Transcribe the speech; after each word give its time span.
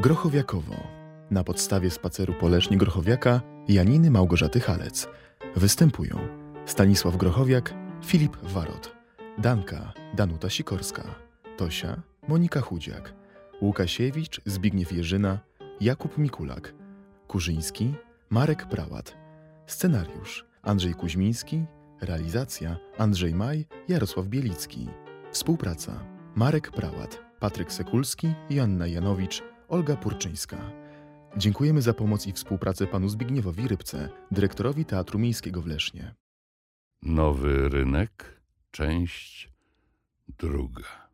Grochowiakowo. 0.00 0.74
Na 1.30 1.44
podstawie 1.44 1.90
spaceru 1.90 2.34
po 2.40 2.46
Grochowiaka 2.70 3.40
Janiny 3.68 4.10
Małgorzaty 4.10 4.60
Halec. 4.60 5.08
Występują 5.56 6.18
Stanisław 6.66 7.16
Grochowiak, 7.16 7.74
Filip 8.04 8.36
Warot, 8.42 8.96
Danka 9.38 9.92
Danuta 10.14 10.50
Sikorska, 10.50 11.02
Tosia 11.56 12.02
Monika 12.28 12.60
Chudziak, 12.60 13.14
Łukasiewicz 13.62 14.40
Zbigniew 14.44 14.92
Jerzyna, 14.92 15.38
Jakub 15.80 16.18
Mikulak, 16.18 16.74
Kurzyński 17.28 17.94
Marek 18.30 18.66
Prałat, 18.66 19.16
Scenariusz 19.66 20.46
Andrzej 20.62 20.94
Kuźmiński, 20.94 21.64
realizacja 22.00 22.76
Andrzej 22.98 23.34
Maj, 23.34 23.66
Jarosław 23.88 24.26
Bielicki. 24.26 24.88
Współpraca 25.30 25.92
Marek 26.34 26.70
Prałat, 26.70 27.20
Patryk 27.40 27.72
Sekulski, 27.72 28.34
Joanna 28.50 28.86
Janowicz, 28.86 29.42
Olga 29.70 29.96
Purczyńska. 29.96 30.72
Dziękujemy 31.36 31.82
za 31.82 31.94
pomoc 31.94 32.26
i 32.26 32.32
współpracę 32.32 32.86
panu 32.86 33.08
Zbigniewowi 33.08 33.68
Rybce, 33.68 34.08
dyrektorowi 34.30 34.84
Teatru 34.84 35.18
Miejskiego 35.18 35.62
w 35.62 35.66
Lesznie. 35.66 36.14
Nowy 37.02 37.68
rynek, 37.68 38.40
część 38.70 39.48
druga. 40.38 41.10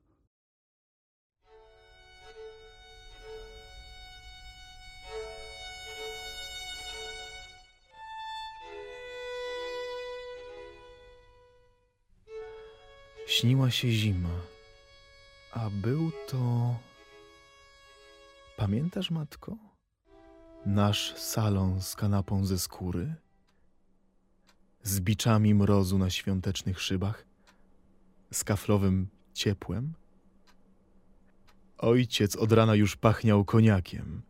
Śniła 13.27 13.70
się 13.70 13.91
zima, 13.91 14.41
a 15.52 15.70
był 15.70 16.11
to. 16.28 16.75
Pamiętasz, 18.66 19.11
matko? 19.11 19.56
Nasz 20.67 21.14
salon 21.17 21.83
z 21.83 21.97
kanapą 21.97 22.45
ze 22.45 22.59
skóry? 22.59 23.14
Z 24.83 25.00
biczami 25.00 25.55
mrozu 25.55 25.98
na 25.98 26.11
świątecznych 26.11 26.81
szybach? 26.81 27.27
Z 28.33 28.44
kaflowym 28.44 29.09
ciepłem? 29.34 29.92
Ojciec 31.78 32.37
od 32.37 32.53
rana 32.53 32.75
już 32.75 32.97
pachniał 32.97 33.44
koniakiem, 33.44 34.22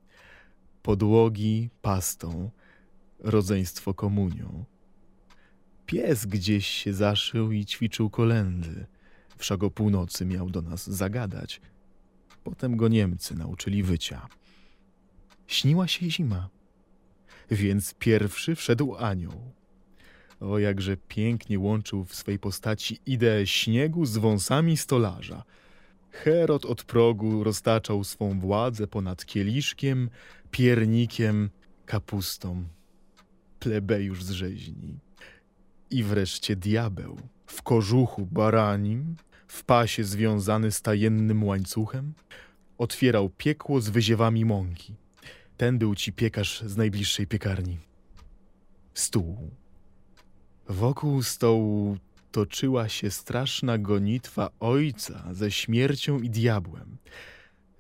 podłogi 0.82 1.70
pastą, 1.82 2.50
rodzeństwo 3.18 3.94
komunią. 3.94 4.64
Pies 5.86 6.26
gdzieś 6.26 6.66
się 6.66 6.94
zaszył 6.94 7.52
i 7.52 7.66
ćwiczył 7.66 8.10
kolendy. 8.10 8.86
Wszak 9.36 9.62
o 9.62 9.70
północy 9.70 10.26
miał 10.26 10.50
do 10.50 10.62
nas 10.62 10.90
zagadać. 10.90 11.60
Potem 12.46 12.76
go 12.76 12.88
Niemcy 12.88 13.34
nauczyli 13.34 13.82
wycia. 13.82 14.28
Śniła 15.46 15.88
się 15.88 16.10
zima, 16.10 16.48
więc 17.50 17.94
pierwszy 17.94 18.54
wszedł 18.54 18.96
anioł. 18.96 19.52
O, 20.40 20.58
jakże 20.58 20.96
pięknie 20.96 21.58
łączył 21.58 22.04
w 22.04 22.14
swej 22.14 22.38
postaci 22.38 22.98
ideę 23.06 23.46
śniegu 23.46 24.06
z 24.06 24.16
wąsami 24.16 24.76
stolarza. 24.76 25.44
Herod 26.10 26.64
od 26.64 26.84
progu 26.84 27.44
roztaczał 27.44 28.04
swą 28.04 28.40
władzę 28.40 28.86
ponad 28.86 29.24
kieliszkiem, 29.24 30.10
piernikiem, 30.50 31.50
kapustą. 31.86 32.64
Plebejusz 33.58 34.24
z 34.24 34.30
rzeźni. 34.30 34.98
I 35.90 36.02
wreszcie 36.02 36.56
diabeł 36.56 37.18
w 37.46 37.62
kożuchu 37.62 38.26
baranim, 38.26 39.16
w 39.46 39.64
pasie 39.64 40.04
związany 40.04 40.72
z 40.72 40.82
tajemnym 40.82 41.44
łańcuchem, 41.44 42.14
otwierał 42.78 43.28
piekło 43.28 43.80
z 43.80 43.88
wyziewami 43.88 44.44
mąki. 44.44 44.94
Ten 45.56 45.78
był 45.78 45.94
ci 45.94 46.12
piekarz 46.12 46.62
z 46.62 46.76
najbliższej 46.76 47.26
piekarni. 47.26 47.78
Stół. 48.94 49.50
Wokół 50.68 51.22
stołu 51.22 51.96
toczyła 52.32 52.88
się 52.88 53.10
straszna 53.10 53.78
gonitwa 53.78 54.50
ojca 54.60 55.24
ze 55.32 55.50
śmiercią 55.50 56.18
i 56.18 56.30
diabłem. 56.30 56.96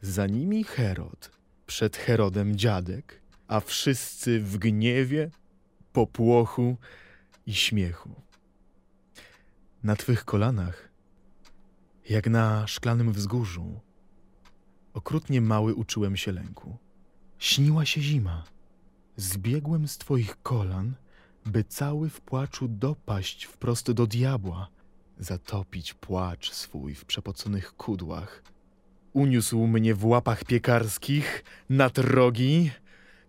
Za 0.02 0.26
nimi 0.26 0.64
Herod, 0.64 1.30
przed 1.66 1.96
Herodem 1.96 2.56
dziadek, 2.56 3.20
a 3.48 3.60
wszyscy 3.60 4.40
w 4.40 4.58
gniewie, 4.58 5.30
popłochu 5.92 6.76
i 7.46 7.54
śmiechu. 7.54 8.10
Na 9.82 9.96
twych 9.96 10.24
kolanach, 10.24 10.88
jak 12.08 12.26
na 12.26 12.66
szklanym 12.66 13.12
wzgórzu, 13.12 13.80
okrutnie 14.94 15.40
mały 15.40 15.74
uczyłem 15.74 16.16
się 16.16 16.32
lęku. 16.32 16.76
Śniła 17.38 17.84
się 17.84 18.00
zima. 18.00 18.44
Zbiegłem 19.16 19.88
z 19.88 19.98
twoich 19.98 20.42
kolan, 20.42 20.94
by 21.46 21.64
cały 21.64 22.10
w 22.10 22.20
płaczu 22.20 22.68
dopaść 22.68 23.44
wprost 23.44 23.90
do 23.92 24.06
diabła, 24.06 24.68
zatopić 25.18 25.94
płacz 25.94 26.52
swój 26.52 26.94
w 26.94 27.04
przepoconych 27.04 27.72
kudłach. 27.72 28.42
Uniósł 29.12 29.66
mnie 29.66 29.94
w 29.94 30.04
łapach 30.04 30.44
piekarskich 30.44 31.44
nad 31.68 31.98
rogi. 31.98 32.70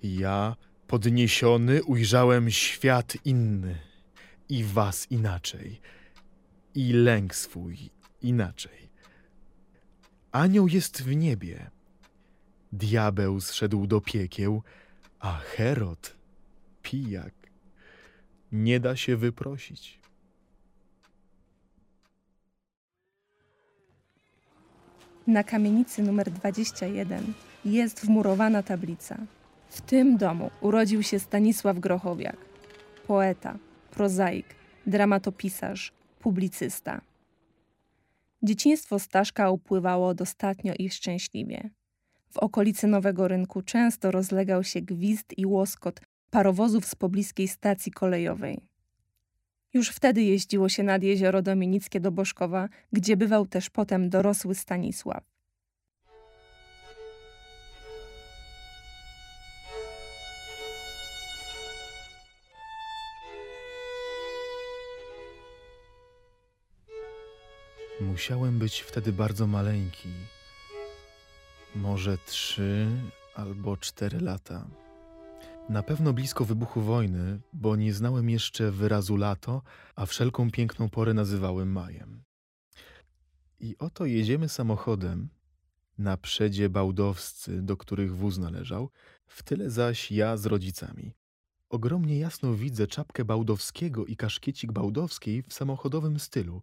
Ja, 0.04 0.56
podniesiony, 0.88 1.84
ujrzałem 1.84 2.52
świat 2.52 3.18
inny 3.26 3.80
i 4.50 4.64
was 4.64 5.12
inaczej, 5.12 5.82
i 6.76 6.94
lęk 6.94 7.36
swój 7.36 7.97
inaczej. 8.22 8.90
Anioł 10.32 10.68
jest 10.68 11.04
w 11.04 11.16
niebie, 11.16 11.70
diabeł 12.72 13.42
zszedł 13.42 13.88
do 13.88 14.02
piekieł, 14.02 14.62
a 15.20 15.34
Herod, 15.34 16.16
pijak, 16.82 17.34
nie 18.52 18.80
da 18.80 18.96
się 18.96 19.18
wyprosić. 19.18 20.00
Na 25.28 25.44
kamienicy 25.44 26.04
numer 26.04 26.32
21 26.32 27.34
jest 27.66 28.06
wmurowana 28.06 28.64
tablica. 28.64 29.18
W 29.70 29.82
tym 29.82 30.18
domu 30.18 30.52
urodził 30.62 31.04
się 31.04 31.20
Stanisław 31.20 31.80
Grochowiak, 31.80 32.38
poeta, 33.08 33.58
prozaik, 33.92 34.46
dramatopisarz, 34.86 35.92
publicysta. 36.20 37.02
Dzieciństwo 38.44 39.00
Staszka 39.00 39.50
upływało 39.50 40.14
dostatnio 40.14 40.74
i 40.80 40.90
szczęśliwie. 40.90 41.70
W 42.30 42.38
okolicy 42.38 42.88
Nowego 42.88 43.28
Rynku 43.28 43.62
często 43.62 44.12
rozlegał 44.12 44.64
się 44.64 44.82
gwizd 44.82 45.34
i 45.38 45.46
łoskot 45.46 46.02
parowozów 46.30 46.86
z 46.86 46.96
pobliskiej 46.96 47.48
stacji 47.48 47.92
kolejowej. 47.92 48.62
Już 49.74 49.90
wtedy 49.90 50.24
jeździło 50.24 50.70
się 50.70 50.84
nad 50.84 51.04
jezioro 51.04 51.42
Dominickie 51.42 52.00
do 52.00 52.12
Boszkowa, 52.12 52.70
gdzie 52.94 53.18
bywał 53.18 53.46
też 53.46 53.70
potem 53.70 54.10
dorosły 54.10 54.56
Stanisław. 54.56 55.37
Musiałem 68.18 68.60
być 68.60 68.80
wtedy 68.82 69.14
bardzo 69.14 69.48
maleńki. 69.48 70.10
Może 71.76 72.18
trzy 72.18 72.88
albo 73.36 73.78
cztery 73.78 74.20
lata. 74.20 74.68
Na 75.70 75.84
pewno 75.84 76.14
blisko 76.14 76.46
wybuchu 76.46 76.82
wojny, 76.82 77.40
bo 77.54 77.76
nie 77.76 77.94
znałem 77.94 78.30
jeszcze 78.30 78.72
wyrazu 78.72 79.18
lato, 79.18 79.62
a 79.96 80.06
wszelką 80.06 80.52
piękną 80.52 80.90
porę 80.90 81.14
nazywałem 81.14 81.72
majem. 81.72 82.24
I 83.60 83.76
oto 83.80 84.06
jedziemy 84.06 84.50
samochodem, 84.50 85.30
na 85.98 86.18
przedzie 86.18 86.70
bałdowscy, 86.70 87.62
do 87.62 87.78
których 87.78 88.16
wóz 88.16 88.38
należał, 88.38 88.90
w 89.28 89.44
tyle 89.44 89.70
zaś 89.70 90.12
ja 90.12 90.38
z 90.38 90.46
rodzicami. 90.46 91.14
Ogromnie 91.70 92.20
jasno 92.20 92.54
widzę 92.54 92.88
czapkę 92.88 93.26
bałdowskiego 93.26 94.06
i 94.06 94.16
kaszkiecik 94.16 94.72
bałdowskiej 94.72 95.44
w 95.44 95.54
samochodowym 95.54 96.20
stylu. 96.20 96.62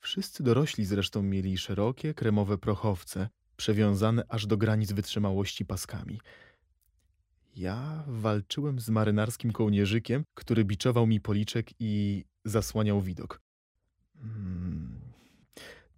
Wszyscy 0.00 0.42
dorośli 0.42 0.84
zresztą 0.84 1.22
mieli 1.22 1.58
szerokie, 1.58 2.14
kremowe 2.14 2.58
prochowce, 2.58 3.28
przewiązane 3.56 4.24
aż 4.28 4.46
do 4.46 4.56
granic 4.56 4.92
wytrzymałości 4.92 5.64
paskami. 5.64 6.20
Ja 7.56 8.04
walczyłem 8.06 8.80
z 8.80 8.88
marynarskim 8.88 9.52
kołnierzykiem, 9.52 10.24
który 10.34 10.64
biczował 10.64 11.06
mi 11.06 11.20
policzek 11.20 11.70
i 11.78 12.24
zasłaniał 12.44 13.00
widok. 13.00 13.40
Hmm. 14.22 15.00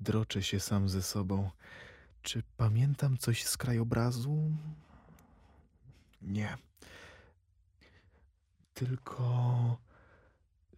Droczę 0.01 0.43
się 0.43 0.61
sam 0.61 0.89
ze 0.89 1.03
sobą. 1.03 1.51
Czy 2.23 2.43
pamiętam 2.57 3.19
coś 3.19 3.45
z 3.45 3.57
krajobrazu? 3.57 4.51
Nie. 6.23 6.57
Tylko 8.75 9.79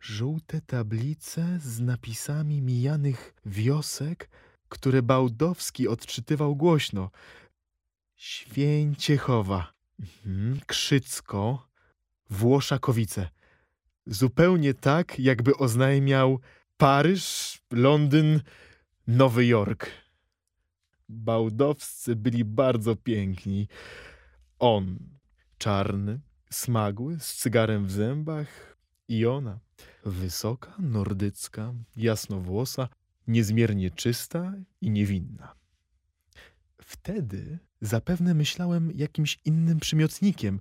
żółte 0.04 0.60
tablice 0.60 1.58
z 1.60 1.80
napisami 1.80 2.62
mijanych 2.62 3.34
wiosek, 3.46 4.30
które 4.68 5.02
Bałdowski 5.02 5.88
odczytywał 5.88 6.56
głośno. 6.56 7.10
Święciechowa, 8.16 9.72
mhm. 10.00 10.60
Krzycko, 10.66 11.68
Włoszakowice. 12.30 13.28
Zupełnie 14.06 14.74
tak, 14.74 15.18
jakby 15.18 15.56
oznajmiał 15.56 16.40
Paryż, 16.76 17.58
Londyn, 17.70 18.40
Nowy 19.06 19.46
Jork. 19.46 19.90
Bałdowscy 21.08 22.16
byli 22.16 22.44
bardzo 22.44 22.96
piękni. 22.96 23.68
On, 24.58 24.98
czarny, 25.58 26.20
smagły, 26.50 27.18
z 27.20 27.34
cygarem 27.34 27.86
w 27.86 27.90
zębach 27.92 28.73
i 29.08 29.26
ona, 29.26 29.60
wysoka, 30.04 30.74
nordycka, 30.78 31.74
jasnowłosa, 31.96 32.88
niezmiernie 33.26 33.90
czysta 33.90 34.54
i 34.80 34.90
niewinna. 34.90 35.54
Wtedy 36.82 37.58
zapewne 37.80 38.34
myślałem 38.34 38.92
jakimś 38.94 39.38
innym 39.44 39.80
przymiotnikiem, 39.80 40.60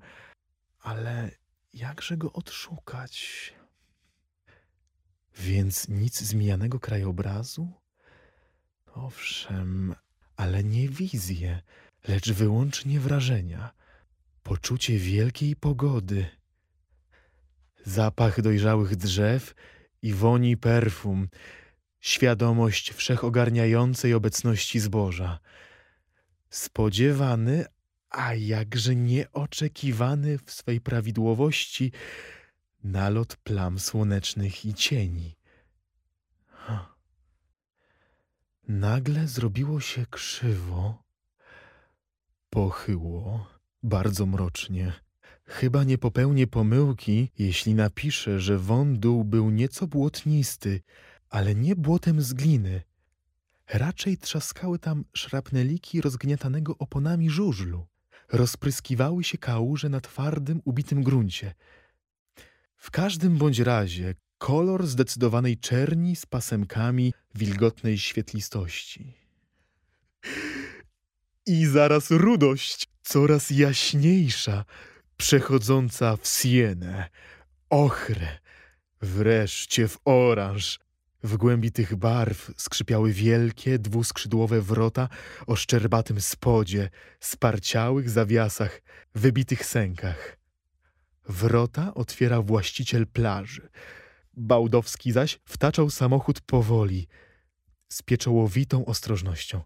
ale 0.80 1.31
jakże 1.74 2.18
go 2.18 2.34
odszukać? 2.34 3.54
Więc 5.36 5.88
nic 5.88 6.22
zmijanego 6.22 6.80
krajobrazu? 6.80 7.72
Owszem, 8.94 9.95
ale 10.36 10.63
nie 10.63 10.90
wizje, 10.90 11.62
lecz 12.07 12.31
wyłącznie 12.31 13.00
wrażenia, 13.00 13.74
poczucie 14.44 14.98
wielkiej 14.98 15.56
pogody, 15.56 16.25
zapach 17.83 18.41
dojrzałych 18.41 18.95
drzew 18.95 19.56
i 20.01 20.13
woni 20.13 20.57
perfum, 20.57 21.27
świadomość 22.00 22.94
wszechogarniającej 22.94 24.13
obecności 24.13 24.80
zboża. 24.80 25.39
Spodziewany, 26.50 27.65
a 28.09 28.33
jakże 28.33 28.95
nieoczekiwany 28.95 30.38
w 30.38 30.51
swej 30.51 30.81
prawidłowości 30.81 31.91
nalot 32.83 33.35
plam 33.35 33.80
słonecznych 33.80 34.65
i 34.65 34.74
cieni. 34.74 35.35
Nagle 38.68 39.27
zrobiło 39.27 39.80
się 39.80 40.06
krzywo, 40.06 41.03
pochyło, 42.50 43.47
bardzo 43.83 44.25
mrocznie. 44.25 44.94
Chyba 45.45 45.84
nie 45.84 45.98
popełnię 45.98 46.48
pomyłki, 46.48 47.30
jeśli 47.40 47.74
napiszę, 47.74 48.40
że 48.40 48.57
wądół 48.57 49.24
był 49.24 49.50
nieco 49.50 49.88
błotnisty, 49.88 50.81
ale 51.30 51.56
nie 51.56 51.75
błotem 51.75 52.22
z 52.22 52.34
gliny. 52.34 52.81
Raczej 53.69 54.18
trzaskały 54.18 54.80
tam 54.80 55.06
szrapneliki 55.13 56.01
rozgniatanego 56.01 56.78
oponami 56.78 57.30
żużlu. 57.30 57.88
Rozpryskiwały 58.31 59.24
się 59.24 59.38
kałuże 59.38 59.90
na 59.90 60.01
twardym, 60.01 60.62
ubitym 60.66 61.04
gruncie. 61.04 61.54
W 62.75 62.92
każdym 62.92 63.38
bądź 63.38 63.60
razie 63.60 64.16
kolor 64.38 64.88
zdecydowanej 64.88 65.57
czerni 65.57 66.16
z 66.16 66.25
pasemkami 66.25 67.13
wilgotnej 67.36 67.98
świetlistości. 67.98 69.13
I 71.45 71.66
zaraz 71.66 72.12
rudość, 72.12 72.88
coraz 73.01 73.50
jaśniejsza, 73.50 74.66
przechodząca 75.18 76.18
w 76.18 76.27
sienę, 76.27 77.10
ochrę, 77.69 78.39
wreszcie 79.01 79.88
w 79.88 79.98
oranż. 80.06 80.80
W 81.24 81.38
głębi 81.38 81.71
tych 81.71 81.95
barw 81.95 82.51
skrzypiały 82.57 83.13
wielkie, 83.13 83.80
dwuskrzydłowe 83.80 84.62
wrota 84.62 85.10
o 85.48 85.56
szczerbatym 85.56 86.21
spodzie, 86.21 86.89
sparciałych 87.19 88.10
zawiasach, 88.10 88.81
wybitych 89.15 89.65
sękach. 89.65 90.38
Wrota 91.30 91.94
otwierał 91.94 92.44
właściciel 92.44 93.07
plaży. 93.07 93.69
Bałdowski 94.33 95.12
zaś 95.12 95.39
wtaczał 95.45 95.89
samochód 95.89 96.42
powoli, 96.42 97.07
z 97.89 98.01
pieczołowitą 98.01 98.86
ostrożnością. 98.86 99.62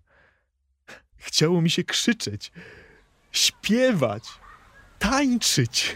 Chciało 1.18 1.62
mi 1.62 1.70
się 1.70 1.84
krzyczeć, 1.84 2.52
śpiewać, 3.32 4.24
tańczyć. 5.00 5.96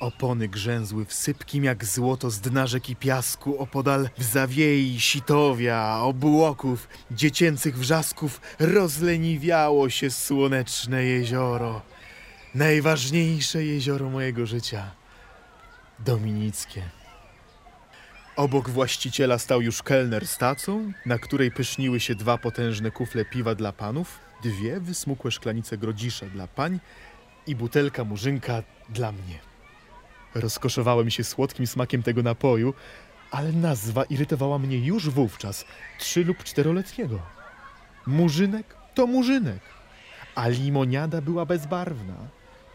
Opony 0.00 0.48
grzęzły 0.48 1.04
w 1.04 1.14
sypkim 1.14 1.64
jak 1.64 1.84
złoto 1.84 2.30
z 2.30 2.40
dna 2.40 2.66
rzeki 2.66 2.96
piasku 2.96 3.58
opodal 3.58 4.08
w 4.18 4.22
zawiei 4.24 5.00
sitowia, 5.00 5.98
obłoków, 6.02 6.88
dziecięcych 7.10 7.78
wrzasków 7.78 8.40
rozleniwiało 8.58 9.90
się 9.90 10.10
słoneczne 10.10 11.04
jezioro. 11.04 11.82
Najważniejsze 12.54 13.64
jezioro 13.64 14.10
mojego 14.10 14.46
życia. 14.46 14.90
Dominickie. 15.98 16.82
Obok 18.36 18.70
właściciela 18.70 19.38
stał 19.38 19.62
już 19.62 19.82
kelner 19.82 20.26
z 20.26 20.38
tacą, 20.38 20.92
na 21.06 21.18
której 21.18 21.50
pyszniły 21.50 22.00
się 22.00 22.14
dwa 22.14 22.38
potężne 22.38 22.90
kufle 22.90 23.24
piwa 23.24 23.54
dla 23.54 23.72
panów, 23.72 24.18
dwie 24.42 24.80
wysmukłe 24.80 25.30
szklanice 25.30 25.78
grodzisza 25.78 26.26
dla 26.26 26.46
pań 26.46 26.80
i 27.46 27.56
butelka 27.56 28.04
murzynka 28.04 28.62
dla 28.88 29.12
mnie. 29.12 29.38
Rozkoszowałem 30.34 31.10
się 31.10 31.24
słodkim 31.24 31.66
smakiem 31.66 32.02
tego 32.02 32.22
napoju, 32.22 32.74
ale 33.30 33.52
nazwa 33.52 34.04
irytowała 34.04 34.58
mnie 34.58 34.78
już 34.78 35.10
wówczas, 35.10 35.64
trzy 35.98 36.24
lub 36.24 36.44
czteroletniego. 36.44 37.18
Murzynek 38.06 38.76
to 38.94 39.06
murzynek, 39.06 39.60
a 40.34 40.48
limoniada 40.48 41.20
była 41.20 41.46
bezbarwna. 41.46 42.14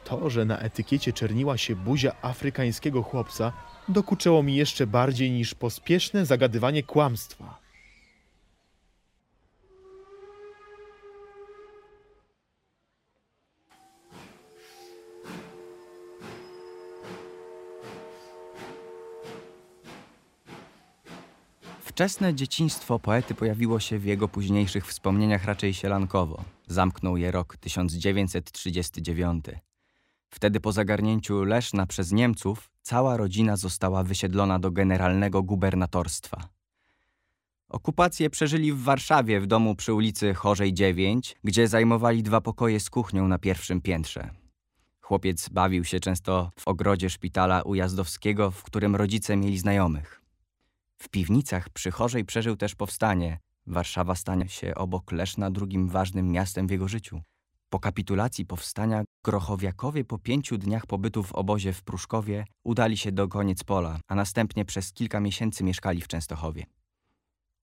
To, 0.03 0.29
że 0.29 0.45
na 0.45 0.59
etykiecie 0.59 1.13
czerniła 1.13 1.57
się 1.57 1.75
buzia 1.75 2.11
afrykańskiego 2.21 3.03
chłopca, 3.03 3.53
dokuczyło 3.89 4.43
mi 4.43 4.55
jeszcze 4.55 4.87
bardziej 4.87 5.31
niż 5.31 5.55
pospieszne 5.55 6.25
zagadywanie 6.25 6.83
kłamstwa. 6.83 7.66
Wczesne 21.97 22.33
dzieciństwo 22.33 22.99
poety 22.99 23.35
pojawiło 23.35 23.79
się 23.79 23.99
w 23.99 24.05
jego 24.05 24.27
późniejszych 24.27 24.87
wspomnieniach 24.87 25.45
raczej 25.45 25.73
sielankowo. 25.73 26.43
Zamknął 26.67 27.17
je 27.17 27.31
rok 27.31 27.57
1939. 27.57 29.45
Wtedy 30.29 30.59
po 30.59 30.71
zagarnięciu 30.71 31.43
Leszna 31.43 31.85
przez 31.85 32.11
Niemców 32.11 32.69
cała 32.81 33.17
rodzina 33.17 33.55
została 33.55 34.03
wysiedlona 34.03 34.59
do 34.59 34.71
generalnego 34.71 35.43
gubernatorstwa. 35.43 36.49
Okupację 37.69 38.29
przeżyli 38.29 38.73
w 38.73 38.83
Warszawie 38.83 39.39
w 39.39 39.47
domu 39.47 39.75
przy 39.75 39.93
ulicy 39.93 40.33
Chorzej 40.33 40.73
9, 40.73 41.35
gdzie 41.43 41.67
zajmowali 41.67 42.23
dwa 42.23 42.41
pokoje 42.41 42.79
z 42.79 42.89
kuchnią 42.89 43.27
na 43.27 43.39
pierwszym 43.39 43.81
piętrze. 43.81 44.29
Chłopiec 45.01 45.49
bawił 45.49 45.83
się 45.83 45.99
często 45.99 46.51
w 46.59 46.67
ogrodzie 46.67 47.09
szpitala 47.09 47.61
Ujazdowskiego, 47.61 48.51
w 48.51 48.63
którym 48.63 48.95
rodzice 48.95 49.37
mieli 49.37 49.57
znajomych. 49.57 50.26
W 50.97 51.09
piwnicach 51.09 51.69
przy 51.69 51.91
Chorzej 51.91 52.25
przeżył 52.25 52.55
też 52.55 52.75
powstanie. 52.75 53.39
Warszawa 53.67 54.15
stanie 54.15 54.49
się 54.49 54.75
obok 54.75 55.11
Leszna 55.11 55.51
drugim 55.51 55.89
ważnym 55.89 56.31
miastem 56.31 56.67
w 56.67 56.71
jego 56.71 56.87
życiu. 56.87 57.21
Po 57.69 57.79
kapitulacji 57.79 58.45
powstania 58.45 59.03
Grochowiakowie 59.23 60.05
po 60.05 60.17
pięciu 60.17 60.57
dniach 60.57 60.85
pobytu 60.85 61.23
w 61.23 61.33
obozie 61.33 61.73
w 61.73 61.83
Pruszkowie 61.83 62.45
udali 62.63 62.97
się 62.97 63.11
do 63.11 63.27
koniec 63.27 63.63
pola, 63.63 63.99
a 64.07 64.15
następnie 64.15 64.65
przez 64.65 64.93
kilka 64.93 65.19
miesięcy 65.19 65.63
mieszkali 65.63 66.01
w 66.01 66.07
Częstochowie. 66.07 66.65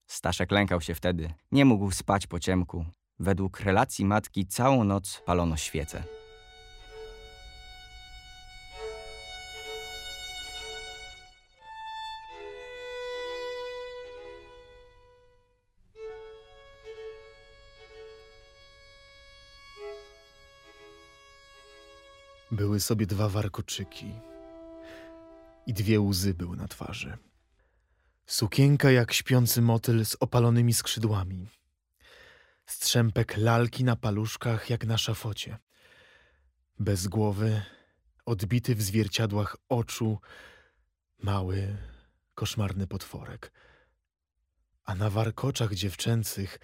Staszek 0.07 0.51
lękał 0.53 0.81
się 0.81 0.95
wtedy, 0.95 1.35
nie 1.53 1.65
mógł 1.65 1.91
spać 1.91 2.27
po 2.27 2.41
ciemku. 2.41 2.87
Według 3.19 3.61
relacji 3.61 4.05
matki 4.05 4.47
całą 4.47 4.85
noc 4.85 5.23
palono 5.27 5.57
świece. 5.57 6.24
Były 22.75 22.81
sobie 22.81 23.07
dwa 23.07 23.29
warkoczyki 23.29 24.15
i 25.67 25.73
dwie 25.75 26.01
łzy 26.01 26.35
były 26.35 26.57
na 26.57 26.69
twarzy. 26.69 27.19
Sukienka 28.27 28.91
jak 28.91 29.13
śpiący 29.13 29.63
motyl 29.63 30.05
z 30.05 30.17
opalonymi 30.21 30.75
skrzydłami. 30.75 31.49
Strzępek 32.67 33.37
lalki 33.37 33.85
na 33.85 33.97
paluszkach 33.97 34.71
jak 34.71 34.87
na 34.87 34.99
szafocie. 34.99 35.59
Bez 36.79 37.07
głowy, 37.07 37.63
odbity 38.27 38.75
w 38.75 38.83
zwierciadłach 38.83 39.57
oczu, 39.69 40.19
mały, 41.23 41.77
koszmarny 42.35 42.87
potworek. 42.87 43.53
A 44.85 44.95
na 44.95 45.11
warkoczach 45.11 45.75
dziewczęcych 45.75 46.59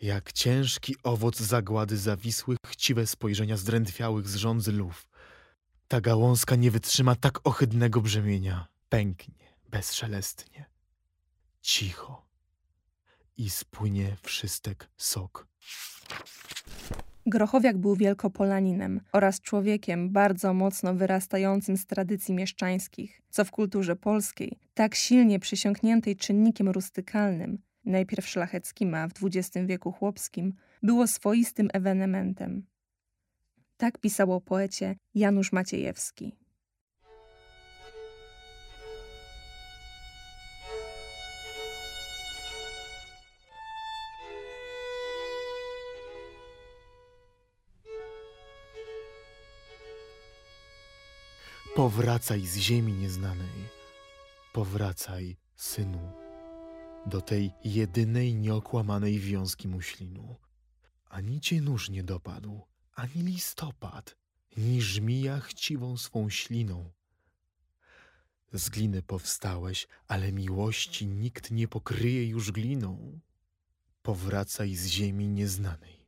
Jak 0.00 0.32
ciężki 0.32 0.96
owoc 1.02 1.38
zagłady 1.38 1.96
zawisłych, 1.96 2.58
chciwe 2.66 3.06
spojrzenia 3.06 3.56
zdrętwiałych 3.56 4.28
z 4.28 4.36
rządzy 4.36 4.72
lów. 4.72 5.13
Ta 5.88 6.00
gałązka 6.00 6.56
nie 6.56 6.70
wytrzyma 6.70 7.14
tak 7.14 7.46
ohydnego 7.46 8.00
brzemienia. 8.00 8.68
Pęknie 8.88 9.44
bezszelestnie, 9.70 10.64
cicho 11.60 12.26
i 13.36 13.50
spłynie 13.50 14.16
wszystek 14.22 14.90
sok. 14.96 15.46
Grochowiak 17.26 17.78
był 17.78 17.96
wielkopolaninem 17.96 19.00
oraz 19.12 19.40
człowiekiem 19.40 20.10
bardzo 20.10 20.54
mocno 20.54 20.94
wyrastającym 20.94 21.76
z 21.76 21.86
tradycji 21.86 22.34
mieszczańskich, 22.34 23.22
co 23.30 23.44
w 23.44 23.50
kulturze 23.50 23.96
polskiej, 23.96 24.58
tak 24.74 24.94
silnie 24.94 25.38
przysiągniętej 25.38 26.16
czynnikiem 26.16 26.68
rustykalnym, 26.68 27.58
najpierw 27.84 28.28
szlacheckim, 28.28 28.94
a 28.94 29.08
w 29.08 29.12
XX 29.22 29.66
wieku 29.66 29.92
chłopskim, 29.92 30.54
było 30.82 31.06
swoistym 31.06 31.68
ewenementem. 31.72 32.66
Tak 33.76 33.98
pisał 33.98 34.32
o 34.32 34.40
poecie 34.40 34.96
Janusz 35.14 35.52
Maciejewski. 35.52 36.36
Powracaj 51.74 52.46
z 52.46 52.56
ziemi 52.56 52.92
nieznanej, 52.92 53.68
powracaj, 54.52 55.36
synu, 55.56 56.12
do 57.06 57.20
tej 57.20 57.50
jedynej 57.64 58.34
nieokłamanej 58.34 59.18
wiązki 59.18 59.68
muślinu. 59.68 60.36
Ani 61.08 61.40
cię 61.40 61.60
nóż 61.60 61.90
nie 61.90 62.02
dopadł, 62.02 62.60
ani 62.94 63.22
listopad, 63.22 64.16
ni 64.56 64.82
żmija 64.82 65.40
chciwą 65.40 65.96
swą 65.96 66.30
śliną. 66.30 66.90
Z 68.52 68.68
gliny 68.68 69.02
powstałeś, 69.02 69.88
ale 70.08 70.32
miłości 70.32 71.06
nikt 71.06 71.50
nie 71.50 71.68
pokryje 71.68 72.28
już 72.28 72.52
gliną. 72.52 73.20
Powracaj 74.02 74.74
z 74.74 74.86
ziemi 74.86 75.28
nieznanej, 75.28 76.06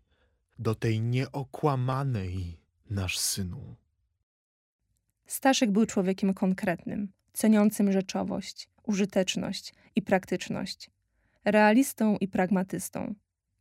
do 0.59 0.75
tej 0.75 1.01
nieokłamanej, 1.01 2.61
nasz 2.91 3.19
synu. 3.19 3.77
Staszek 5.27 5.71
był 5.71 5.87
człowiekiem 5.87 6.35
konkretnym, 6.35 7.13
ceniącym 7.33 7.93
rzeczowość, 7.93 8.69
użyteczność 8.83 9.75
i 9.97 10.03
praktyczność, 10.03 10.91
realistą 11.45 12.17
i 12.17 12.29
pragmatystą. 12.29 13.15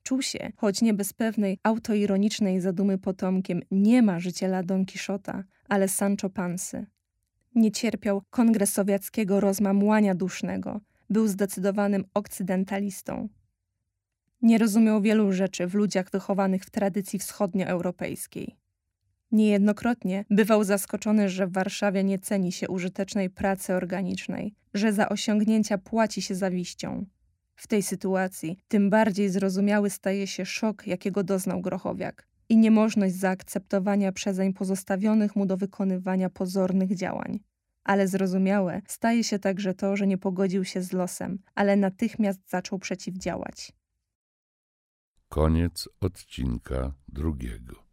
Czuł 0.06 0.22
się, 0.22 0.52
choć 0.56 0.82
nie 0.82 0.94
bez 0.94 1.14
pewnej 1.14 1.60
autoironicznej 1.64 2.62
zadumy 2.62 2.98
potomkiem 2.98 3.62
nie 3.72 4.02
ma 4.02 4.20
życiela 4.20 4.64
Don 4.64 4.86
Quixota, 4.86 5.44
ale 5.70 5.88
Sancho 5.88 6.30
Pansy. 6.30 6.86
Nie 7.56 7.72
cierpiał 7.72 8.22
kongresowiackiego 8.30 9.40
rozmamłania 9.40 10.16
dusznego, 10.16 10.82
był 11.10 11.28
zdecydowanym 11.28 12.06
okcydentalistą. 12.14 13.30
Nie 14.42 14.58
rozumiał 14.58 15.02
wielu 15.02 15.32
rzeczy 15.32 15.68
w 15.68 15.74
ludziach 15.74 16.10
wychowanych 16.12 16.64
w 16.66 16.70
tradycji 16.70 17.20
wschodnioeuropejskiej. 17.20 18.56
Niejednokrotnie 19.32 20.26
bywał 20.30 20.64
zaskoczony, 20.64 21.30
że 21.30 21.48
w 21.48 21.54
Warszawie 21.54 22.04
nie 22.04 22.20
ceni 22.20 22.52
się 22.52 22.68
użytecznej 22.68 23.30
pracy 23.30 23.74
organicznej, 23.74 24.54
że 24.74 24.94
za 24.94 25.10
osiągnięcia 25.10 25.78
płaci 25.78 26.22
się 26.22 26.36
zawiścią. 26.36 27.06
W 27.56 27.68
tej 27.68 27.84
sytuacji 27.84 28.58
tym 28.68 28.90
bardziej 28.90 29.30
zrozumiały 29.30 29.90
staje 29.90 30.28
się 30.28 30.46
szok, 30.46 30.88
jakiego 30.88 31.24
doznał 31.24 31.62
Grochowiak 31.62 32.28
i 32.50 32.58
niemożność 32.58 33.16
zaakceptowania 33.16 34.12
przezeń 34.12 34.54
pozostawionych 34.54 35.36
mu 35.36 35.46
do 35.46 35.58
wykonywania 35.58 36.30
pozornych 36.30 36.96
działań. 36.96 37.40
Ale 37.84 38.08
zrozumiałe 38.08 38.82
staje 38.88 39.24
się 39.24 39.40
także 39.40 39.74
to, 39.74 39.98
że 39.98 40.08
nie 40.08 40.18
pogodził 40.18 40.64
się 40.64 40.82
z 40.82 40.94
losem, 40.94 41.40
ale 41.56 41.76
natychmiast 41.76 42.50
zaczął 42.50 42.80
przeciwdziałać. 42.80 43.72
Koniec 45.30 45.90
odcinka 46.02 46.94
drugiego. 47.08 47.86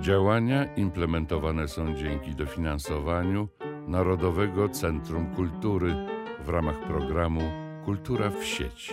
Działania 0.00 0.74
implementowane 0.74 1.68
są 1.68 1.94
dzięki 1.94 2.34
dofinansowaniu 2.34 3.48
Narodowego 3.88 4.68
Centrum 4.68 5.34
Kultury 5.34 5.94
w 6.44 6.48
ramach 6.48 6.80
programu 6.80 7.40
Kultura 7.84 8.30
w 8.30 8.44
sieci. 8.44 8.92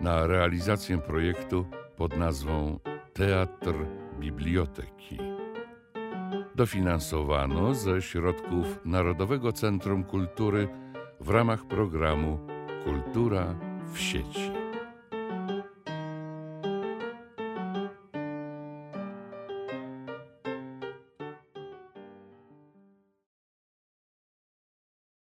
Na 0.00 0.26
realizację 0.26 0.98
projektu 0.98 1.66
pod 1.96 2.16
nazwą 2.16 2.78
Teatr 3.12 3.74
Biblioteki. 4.20 5.18
Dofinansowano 6.54 7.74
ze 7.74 8.02
środków 8.02 8.80
Narodowego 8.84 9.52
Centrum 9.52 10.04
Kultury 10.04 10.68
w 11.20 11.30
ramach 11.30 11.64
programu 11.64 12.38
Kultura 12.84 13.54
w 13.92 13.98
sieci. 13.98 14.61